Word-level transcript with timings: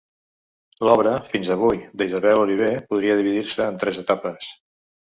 L'obra, 0.87 1.11
fins 1.35 1.51
avui, 1.57 1.83
d'Isabel 2.01 2.43
Oliver 2.47 2.73
podria 2.89 3.21
dividir-se 3.23 3.71
en 3.71 3.83
tres 3.87 4.07
etapes. 4.07 4.55